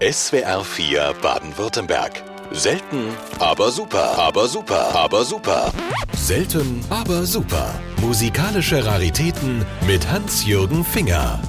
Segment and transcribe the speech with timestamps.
[0.00, 2.22] SWR 4 Baden-Württemberg.
[2.52, 3.08] Selten,
[3.40, 5.72] aber super, aber super, aber super.
[6.14, 7.80] Selten, aber super.
[8.00, 11.42] Musikalische Raritäten mit Hans-Jürgen Finger.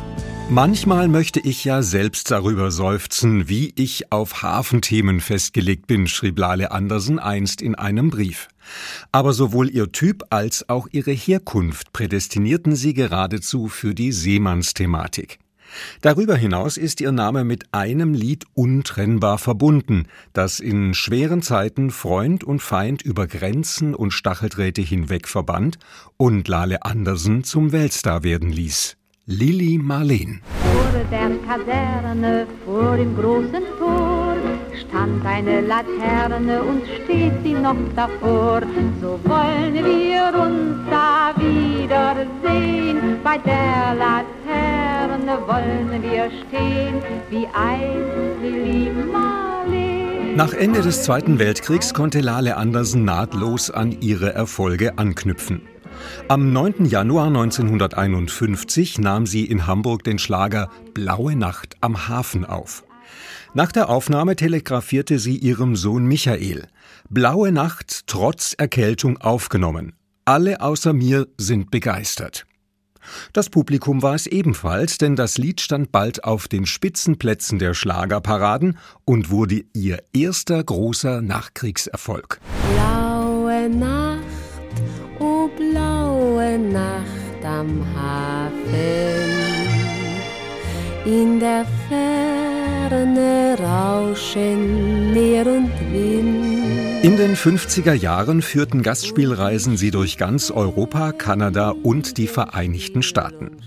[0.49, 6.71] Manchmal möchte ich ja selbst darüber seufzen, wie ich auf Hafenthemen festgelegt bin, schrieb Lale
[6.71, 8.47] Andersen einst in einem Brief.
[9.11, 15.37] Aber sowohl ihr Typ als auch ihre Herkunft prädestinierten sie geradezu für die Seemannsthematik.
[16.01, 22.43] Darüber hinaus ist ihr Name mit einem Lied untrennbar verbunden, das in schweren Zeiten Freund
[22.43, 25.79] und Feind über Grenzen und Stacheldrähte hinweg verband
[26.17, 28.97] und Lale Andersen zum Weltstar werden ließ.
[29.25, 30.41] Lili Marleen.
[30.63, 34.35] Vor der Kaserne, vor dem großen Tor,
[34.79, 38.61] stand eine Laterne und steht sie noch davor.
[38.99, 44.88] So wollen wir uns da wiedersehen, bei der Laterne
[45.47, 50.35] wollen wir stehen, wie einst Lili Marleen.
[50.35, 55.61] Nach Ende des Zweiten Weltkriegs konnte Lale Andersen nahtlos an ihre Erfolge anknüpfen.
[56.27, 56.85] Am 9.
[56.85, 62.83] Januar 1951 nahm sie in Hamburg den Schlager Blaue Nacht am Hafen auf.
[63.53, 66.67] Nach der Aufnahme telegrafierte sie ihrem Sohn Michael
[67.09, 69.93] Blaue Nacht trotz Erkältung aufgenommen.
[70.25, 72.45] Alle außer mir sind begeistert.
[73.33, 78.77] Das Publikum war es ebenfalls, denn das Lied stand bald auf den Spitzenplätzen der Schlagerparaden
[79.05, 82.39] und wurde ihr erster großer Nachkriegserfolg.
[82.73, 84.23] Blaue Nacht
[85.19, 88.59] o blaue Nacht am Hafen.
[91.05, 92.08] In der Ferne
[93.59, 97.03] rauschen Meer und Wind.
[97.03, 103.57] In den 50er Jahren führten Gastspielreisen sie durch ganz Europa, Kanada und die Vereinigten Staaten.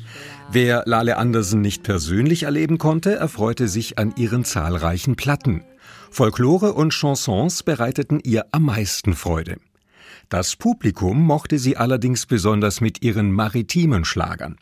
[0.51, 5.64] Wer Lale Andersen nicht persönlich erleben konnte, erfreute sich an ihren zahlreichen Platten.
[6.11, 9.57] Folklore und Chansons bereiteten ihr am meisten Freude.
[10.29, 14.57] Das Publikum mochte sie allerdings besonders mit ihren maritimen Schlagern.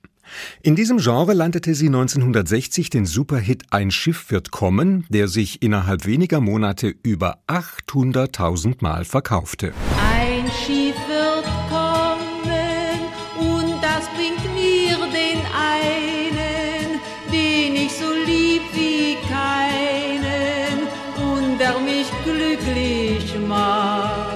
[0.63, 6.07] In diesem Genre landete sie 1960 den Superhit Ein Schiff wird kommen, der sich innerhalb
[6.07, 9.73] weniger Monate über 800.000 Mal verkaufte.
[10.13, 13.01] Ein Schiff wird kommen
[13.39, 17.01] und das bringt mir den einen,
[17.33, 23.80] den ich so lieb wie keinen und der mich glücklich macht.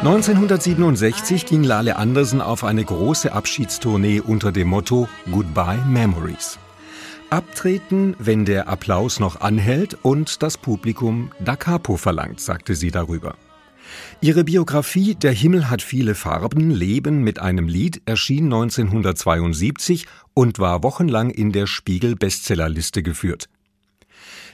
[0.04, 6.58] 1967 ging Lale Andersen auf eine große Abschiedstournee unter dem Motto Goodbye Memories.
[7.30, 13.34] Abtreten, wenn der Applaus noch anhält und das Publikum Da Capo verlangt, sagte sie darüber.
[14.20, 20.82] Ihre Biografie Der Himmel hat viele Farben, Leben mit einem Lied erschien 1972 und war
[20.82, 23.48] wochenlang in der Spiegel Bestsellerliste geführt.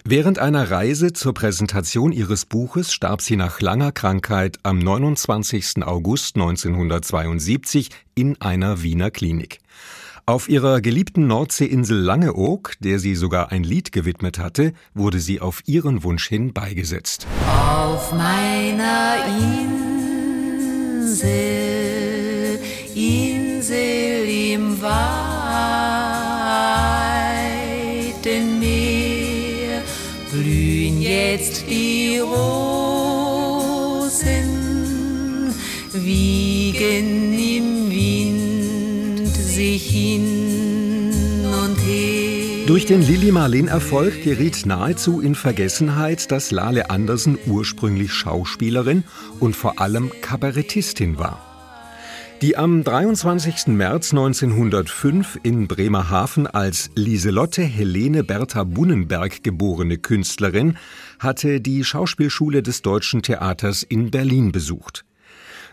[0.04, 5.82] Während einer Reise zur Präsentation ihres Buches starb sie nach langer Krankheit am 29.
[5.82, 9.58] August 1972 in einer Wiener Klinik.
[10.24, 15.60] Auf ihrer geliebten Nordseeinsel Langeoog, der sie sogar ein Lied gewidmet hatte, wurde sie auf
[15.66, 17.26] ihren Wunsch hin beigesetzt.
[17.46, 19.16] Auf meiner
[21.02, 21.28] Insel,
[22.94, 25.39] Insel im weiten
[31.30, 32.34] jetzt die Rosen,
[35.92, 41.12] wiegen im Wind sich hin
[41.44, 42.66] und her.
[42.66, 49.04] Durch den Lili Marleen-Erfolg geriet nahezu in Vergessenheit, dass Lale Andersen ursprünglich Schauspielerin
[49.38, 51.49] und vor allem Kabarettistin war.
[52.42, 53.66] Die am 23.
[53.66, 60.78] März 1905 in Bremerhaven als Lieselotte Helene Bertha Bunnenberg geborene Künstlerin
[61.18, 65.04] hatte die Schauspielschule des Deutschen Theaters in Berlin besucht.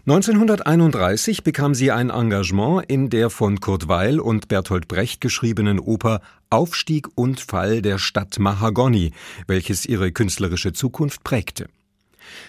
[0.08, 6.20] 1931 bekam sie ein Engagement in der von Kurt Weil und Bertolt Brecht geschriebenen Oper
[6.50, 9.14] Aufstieg und Fall der Stadt Mahagoni,
[9.48, 11.68] welches ihre künstlerische Zukunft prägte.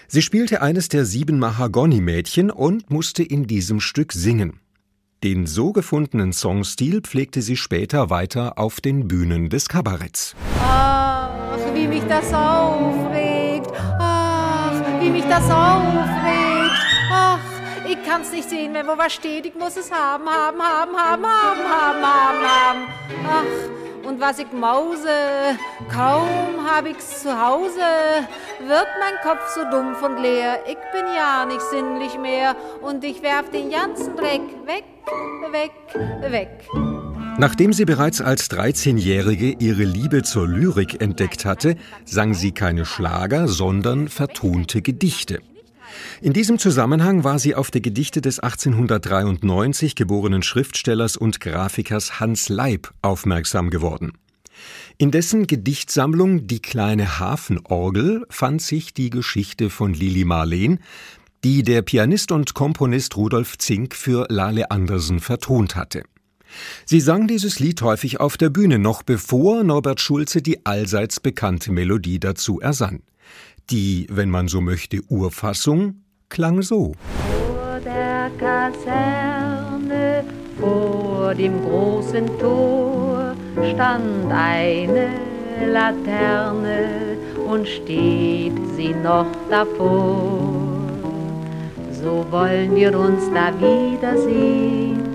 [0.07, 4.59] Sie spielte eines der sieben Mahagoni-Mädchen und musste in diesem Stück singen.
[5.21, 10.33] Den so gefundenen Songstil pflegte sie später weiter auf den Bühnen des Kabaretts.
[10.61, 11.29] Ach,
[11.73, 13.69] wie mich das aufregt.
[13.99, 16.85] Ach, wie mich das aufregt.
[17.11, 17.39] Ach,
[17.85, 19.45] ich kann's nicht sehen, wenn wo was steht.
[19.45, 22.87] Ich muss es haben, haben, haben, haben, haben, haben, haben, haben.
[23.27, 25.07] Ach, und was ich mause,
[25.87, 27.79] kaum hab ich's zu Hause,
[28.59, 30.59] wird mein Kopf so dumpf und leer.
[30.67, 34.85] Ich bin ja nicht sinnlich mehr und ich werf den ganzen Dreck weg,
[35.51, 35.71] weg,
[36.31, 36.49] weg.
[37.37, 43.47] Nachdem sie bereits als 13-Jährige ihre Liebe zur Lyrik entdeckt hatte, sang sie keine Schlager,
[43.47, 45.39] sondern vertonte Gedichte.
[46.21, 52.49] In diesem Zusammenhang war sie auf die Gedichte des 1893 geborenen Schriftstellers und Grafikers Hans
[52.49, 54.13] Leib aufmerksam geworden.
[54.97, 60.79] In dessen Gedichtsammlung Die kleine Hafenorgel fand sich die Geschichte von Lili Marleen,
[61.43, 66.03] die der Pianist und Komponist Rudolf Zink für Lale Andersen vertont hatte.
[66.85, 71.71] Sie sang dieses Lied häufig auf der Bühne, noch bevor Norbert Schulze die allseits bekannte
[71.71, 73.03] Melodie dazu ersann.
[73.69, 76.93] Die, wenn man so möchte, Urfassung klang so.
[77.47, 80.23] Vor der Kaserne,
[80.59, 83.35] vor dem großen Tor,
[83.73, 85.09] stand eine
[85.71, 87.17] Laterne
[87.47, 90.81] und steht sie noch davor.
[91.91, 95.09] So wollen wir uns da wiedersehen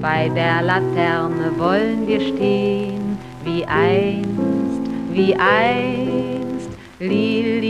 [0.00, 4.80] bei der Laterne wollen wir stehen, wie einst,
[5.12, 7.69] wie einst, Lili.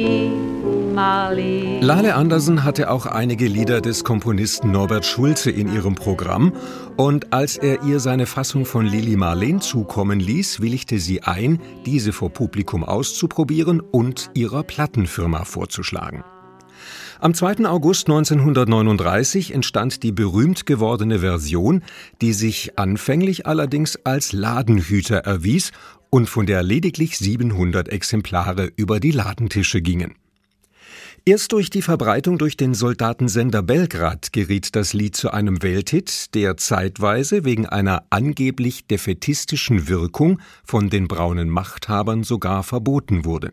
[1.00, 6.52] Lale Andersen hatte auch einige Lieder des Komponisten Norbert Schulze in ihrem Programm
[6.98, 12.12] und als er ihr seine Fassung von Lili Marleen zukommen ließ, willigte sie ein, diese
[12.12, 16.22] vor Publikum auszuprobieren und ihrer Plattenfirma vorzuschlagen.
[17.18, 17.66] Am 2.
[17.66, 21.82] August 1939 entstand die berühmt gewordene Version,
[22.20, 25.72] die sich anfänglich allerdings als Ladenhüter erwies
[26.10, 30.14] und von der lediglich 700 Exemplare über die Ladentische gingen.
[31.30, 36.56] Erst durch die Verbreitung durch den Soldatensender Belgrad geriet das Lied zu einem Welthit, der
[36.56, 43.52] zeitweise wegen einer angeblich defetistischen Wirkung von den braunen Machthabern sogar verboten wurde.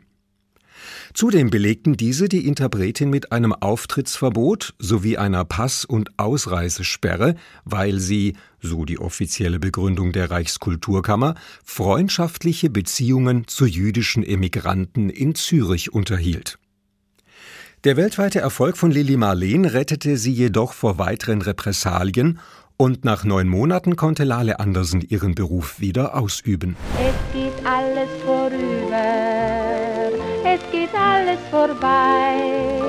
[1.13, 8.38] Zudem belegten diese die Interpretin mit einem Auftrittsverbot sowie einer Pass- und Ausreisesperre, weil sie,
[8.59, 16.57] so die offizielle Begründung der Reichskulturkammer, freundschaftliche Beziehungen zu jüdischen Emigranten in Zürich unterhielt.
[17.83, 22.39] Der weltweite Erfolg von Lili Marleen rettete sie jedoch vor weiteren Repressalien
[22.75, 26.75] und nach neun Monaten konnte Lale Andersen ihren Beruf wieder ausüben.
[27.00, 29.38] Es geht alles vorüber
[30.57, 32.79] es geht alles vorbei.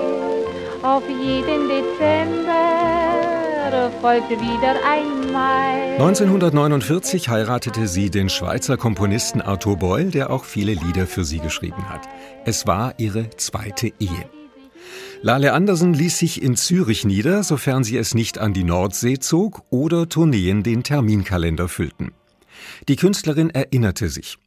[0.83, 2.71] Auf jeden Dezember
[4.01, 5.97] folgt wieder ein Mai.
[5.99, 11.89] 1949 heiratete sie den Schweizer Komponisten Arthur Boyle, der auch viele Lieder für sie geschrieben
[11.89, 12.09] hat.
[12.45, 14.38] Es war ihre zweite Ehe.
[15.21, 19.63] Lale Andersen ließ sich in Zürich nieder, sofern sie es nicht an die Nordsee zog
[19.71, 22.13] oder Tourneen den Terminkalender füllten.
[22.89, 24.39] Die Künstlerin erinnerte sich.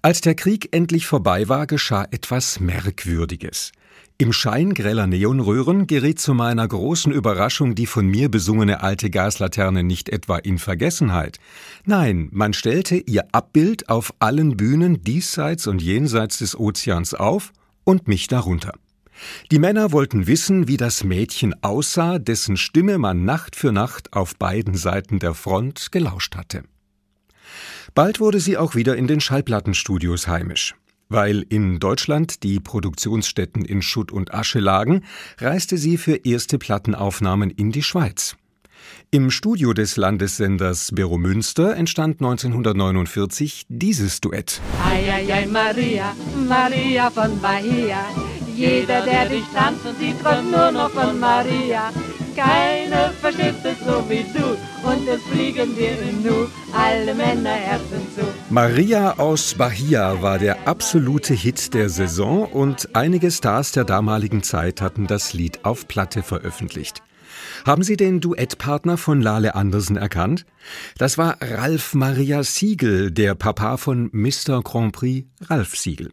[0.00, 3.72] Als der Krieg endlich vorbei war, geschah etwas Merkwürdiges.
[4.16, 9.84] Im Schein greller Neonröhren geriet zu meiner großen Überraschung die von mir besungene alte Gaslaterne
[9.84, 11.38] nicht etwa in Vergessenheit.
[11.84, 17.52] Nein, man stellte ihr Abbild auf allen Bühnen diesseits und jenseits des Ozeans auf
[17.84, 18.72] und mich darunter.
[19.50, 24.36] Die Männer wollten wissen, wie das Mädchen aussah, dessen Stimme man Nacht für Nacht auf
[24.36, 26.62] beiden Seiten der Front gelauscht hatte.
[27.94, 30.74] Bald wurde sie auch wieder in den Schallplattenstudios heimisch.
[31.08, 35.04] Weil in Deutschland die Produktionsstätten in Schutt und Asche lagen,
[35.38, 38.36] reiste sie für erste Plattenaufnahmen in die Schweiz.
[39.10, 44.60] Im Studio des Landessenders Beromünster entstand 1949 dieses Duett.
[44.84, 46.14] Ei, ei, ei, Maria,
[46.48, 48.04] Maria von Bahia.
[48.56, 51.92] Jeder, der dich tanzt und sieht, träumt nur noch von Maria.
[52.34, 54.56] Keine versteht es so wie du
[54.88, 58.22] und es fliegen dir im Nu alle Männerherzen zu.
[58.48, 64.80] Maria aus Bahia war der absolute Hit der Saison und einige Stars der damaligen Zeit
[64.80, 67.02] hatten das Lied auf Platte veröffentlicht.
[67.66, 70.46] Haben Sie den Duettpartner von Lale Andersen erkannt?
[70.96, 74.62] Das war Ralf Maria Siegel, der Papa von Mr.
[74.62, 76.10] Grand Prix Ralf Siegel.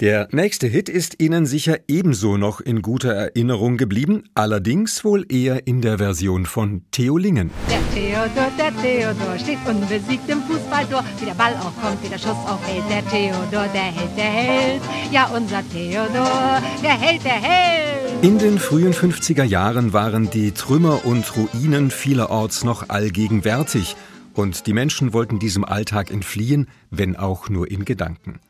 [0.00, 5.66] Der nächste Hit ist Ihnen sicher ebenso noch in guter Erinnerung geblieben, allerdings wohl eher
[5.66, 7.50] in der Version von Theo Lingen.
[7.68, 11.04] Der Theodor, der Theodor steht unbesiegt im Fußballtor.
[11.18, 12.88] Wie der Ball auch kommt, wie der Schuss auch fällt.
[12.90, 14.82] Der Theodor, der Held, der Held.
[15.10, 18.24] Ja, unser Theodor, der Held, der Held.
[18.24, 23.96] In den frühen 50er Jahren waren die Trümmer und Ruinen vielerorts noch allgegenwärtig
[24.34, 28.40] und die Menschen wollten diesem Alltag entfliehen, wenn auch nur in Gedanken.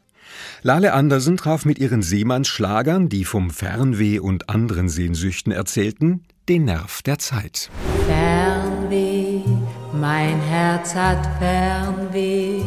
[0.62, 7.02] Lale Andersen traf mit ihren Seemannsschlagern, die vom Fernweh und anderen Sehnsüchten erzählten, den Nerv
[7.02, 7.70] der Zeit.
[8.06, 9.42] Fernweh,
[9.92, 12.62] mein Herz hat Fernweh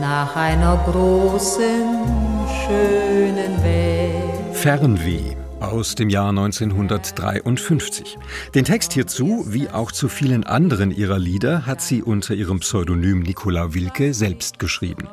[0.00, 2.02] nach einer großen,
[2.66, 4.56] schönen Welt.
[4.56, 8.18] Fernweh aus dem Jahr 1953.
[8.54, 13.20] Den Text hierzu, wie auch zu vielen anderen ihrer Lieder, hat sie unter ihrem Pseudonym
[13.20, 15.08] Nicola Wilke selbst geschrieben.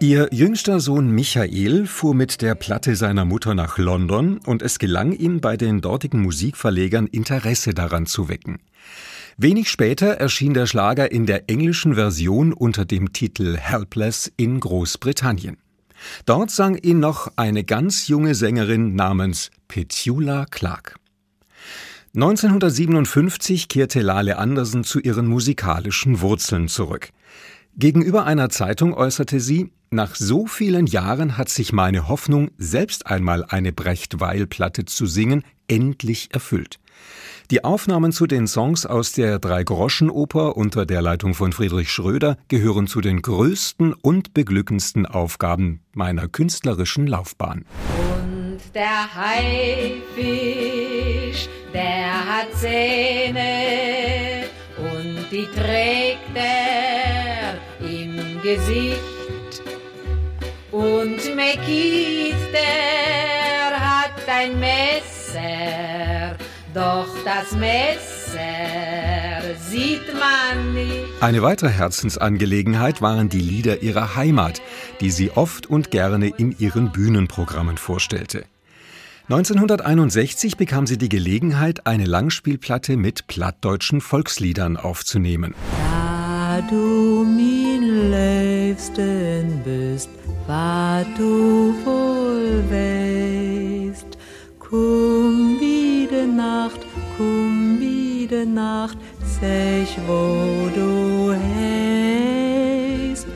[0.00, 5.10] Ihr jüngster Sohn Michael fuhr mit der Platte seiner Mutter nach London und es gelang
[5.10, 8.60] ihm bei den dortigen Musikverlegern Interesse daran zu wecken.
[9.38, 15.56] Wenig später erschien der Schlager in der englischen Version unter dem Titel Helpless in Großbritannien.
[16.26, 20.94] Dort sang ihn noch eine ganz junge Sängerin namens Petula Clark.
[22.14, 27.10] 1957 kehrte Lale Andersen zu ihren musikalischen Wurzeln zurück.
[27.78, 33.44] Gegenüber einer Zeitung äußerte sie, nach so vielen Jahren hat sich meine Hoffnung, selbst einmal
[33.44, 36.80] eine Brecht-Weil-Platte zu singen, endlich erfüllt.
[37.52, 42.88] Die Aufnahmen zu den Songs aus der Drei-Groschen-Oper unter der Leitung von Friedrich Schröder gehören
[42.88, 47.64] zu den größten und beglückendsten Aufgaben meiner künstlerischen Laufbahn.
[47.96, 50.18] Und der Haifisch,
[51.72, 54.46] der hat Zähne
[54.78, 56.97] und die trägt er
[58.54, 58.98] Gesicht.
[60.72, 61.18] Und
[62.52, 66.36] der hat ein Messer,
[66.72, 68.38] doch das Messer
[69.68, 71.04] sieht man nicht.
[71.20, 74.62] Eine weitere Herzensangelegenheit waren die Lieder ihrer Heimat,
[75.02, 78.46] die sie oft und gerne in ihren Bühnenprogrammen vorstellte.
[79.28, 85.54] 1961 bekam sie die Gelegenheit, eine Langspielplatte mit plattdeutschen Volksliedern aufzunehmen.
[86.66, 90.10] Du mein Liebsten bist,
[90.46, 94.18] was du wohl weißt,
[94.58, 96.80] komm wieder Nacht,
[97.16, 98.98] komm wieder Nacht,
[99.40, 101.32] sag wo du
[103.06, 103.26] heißt,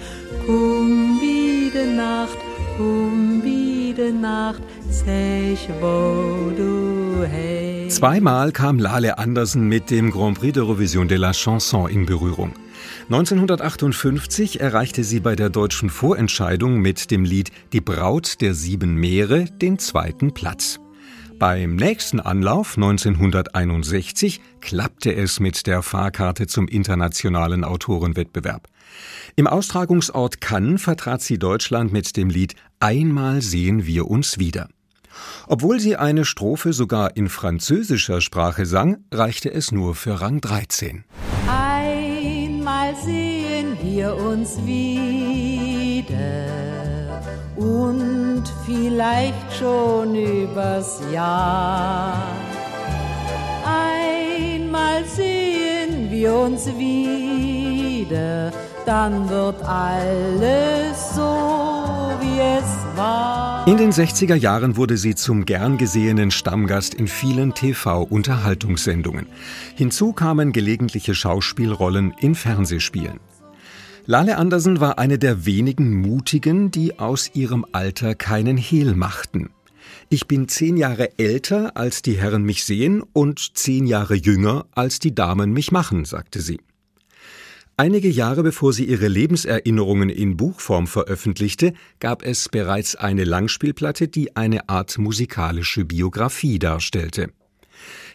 [0.45, 2.38] komm wieder Nacht,
[2.76, 7.97] komm wieder Nacht, sag wo du heißt.
[7.99, 12.52] Zweimal kam Lale Andersen mit dem Grand Prix d'Eurovision de la Chanson in Berührung.
[13.05, 19.45] 1958 erreichte sie bei der deutschen Vorentscheidung mit dem Lied Die Braut der sieben Meere
[19.45, 20.81] den zweiten Platz.
[21.39, 28.69] Beim nächsten Anlauf 1961 klappte es mit der Fahrkarte zum internationalen Autorenwettbewerb.
[29.35, 34.69] Im Austragungsort Cannes vertrat sie Deutschland mit dem Lied Einmal sehen wir uns wieder.
[35.49, 41.05] Obwohl sie eine Strophe sogar in französischer Sprache sang, reichte es nur für Rang 13
[41.05, 41.32] einmal
[43.05, 46.19] sehen wir uns wieder
[47.57, 52.23] und vielleicht schon übers Jahr.
[53.65, 58.53] Einmal sehen wir uns wieder,
[58.85, 61.72] dann wird alles so,
[62.23, 63.67] wie es war.
[63.67, 69.26] In den 60er Jahren wurde sie zum gern gesehenen Stammgast in vielen TV-Unterhaltungssendungen.
[69.75, 73.21] Hinzu kamen gelegentliche Schauspielrollen in Fernsehspielen.
[74.07, 79.50] Lale Andersen war eine der wenigen Mutigen, die aus ihrem Alter keinen Hehl machten.
[80.09, 84.99] Ich bin zehn Jahre älter, als die Herren mich sehen, und zehn Jahre jünger, als
[84.99, 86.59] die Damen mich machen, sagte sie.
[87.79, 94.37] Einige Jahre bevor sie ihre Lebenserinnerungen in Buchform veröffentlichte, gab es bereits eine Langspielplatte, die
[94.37, 97.31] eine Art musikalische Biografie darstellte.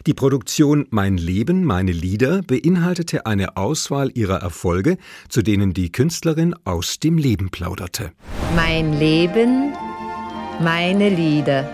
[0.06, 4.96] Die Produktion Mein Leben, meine Lieder beinhaltete eine Auswahl ihrer Erfolge,
[5.28, 8.12] zu denen die Künstlerin aus dem Leben plauderte.
[8.54, 9.72] Mein Leben,
[10.62, 11.68] meine Lieder.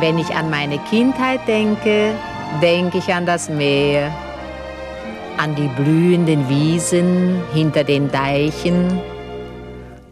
[0.00, 2.14] Wenn ich an meine Kindheit denke,
[2.60, 4.12] denke ich an das Meer
[5.38, 9.00] an die blühenden Wiesen hinter den Deichen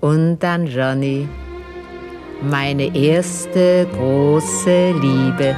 [0.00, 1.28] und an Johnny,
[2.42, 5.56] meine erste große Liebe.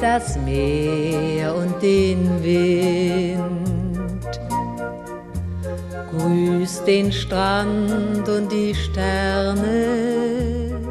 [0.00, 0.36] Das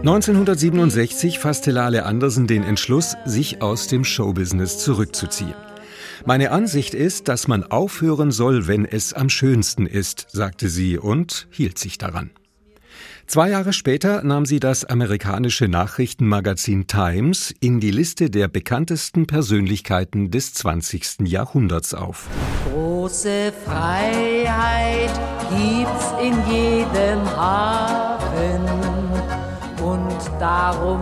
[0.01, 5.53] 1967 fasste Lale Andersen den Entschluss, sich aus dem Showbusiness zurückzuziehen.
[6.25, 11.48] Meine Ansicht ist, dass man aufhören soll, wenn es am schönsten ist, sagte sie und
[11.51, 12.31] hielt sich daran.
[13.27, 20.31] Zwei Jahre später nahm sie das amerikanische Nachrichtenmagazin Times in die Liste der bekanntesten Persönlichkeiten
[20.31, 21.27] des 20.
[21.27, 22.27] Jahrhunderts auf.
[22.72, 25.12] Große Freiheit
[25.51, 28.62] gibt's in jedem Morgen.
[29.83, 31.01] Und darum,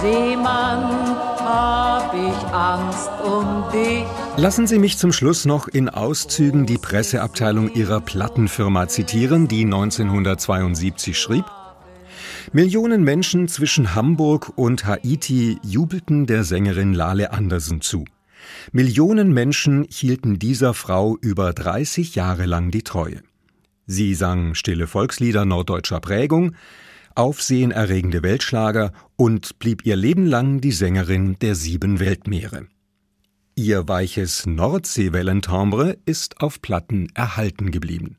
[0.00, 4.04] Seemann, hab ich Angst um dich.
[4.36, 11.18] Lassen Sie mich zum Schluss noch in Auszügen die Presseabteilung Ihrer Plattenfirma zitieren, die 1972
[11.18, 11.44] schrieb,
[12.52, 18.04] Millionen Menschen zwischen Hamburg und Haiti jubelten der Sängerin Lale Andersen zu.
[18.72, 23.22] Millionen Menschen hielten dieser Frau über 30 Jahre lang die Treue.
[23.86, 26.54] Sie sang stille Volkslieder norddeutscher Prägung,
[27.18, 32.68] aufsehenerregende Weltschlager und blieb ihr Leben lang die Sängerin der sieben Weltmeere.
[33.56, 38.18] Ihr weiches Nordseewellentimbre ist auf Platten erhalten geblieben.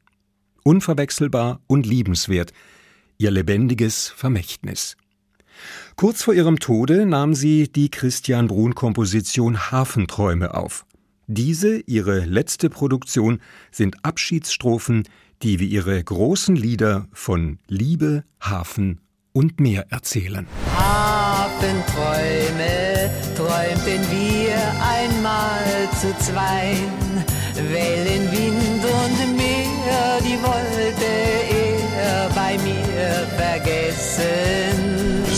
[0.63, 2.51] Unverwechselbar und liebenswert,
[3.18, 4.98] ihr lebendiges Vermächtnis.
[5.96, 10.86] Kurz vor ihrem Tode nahm sie die Christian Brun-Komposition Hafenträume auf.
[11.27, 13.39] Diese, ihre letzte Produktion,
[13.72, 15.03] sind Abschiedsstrophen,
[15.41, 19.00] die wie ihre großen Lieder von Liebe, Hafen
[19.31, 20.48] und Meer erzählen.
[20.75, 27.25] Hafenträume träumten wir einmal zu zweien,
[27.72, 31.05] Wellen, Wind und Meer, die wollte
[31.98, 34.88] er bei mir vergessen.